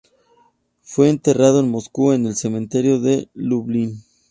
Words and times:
Fue 0.81 1.09
enterrado 1.11 1.59
en 1.59 1.69
Moscú, 1.69 2.11
en 2.13 2.25
el 2.25 2.35
cementerio 2.35 2.99
de 2.99 3.29
Lublin. 3.35 4.01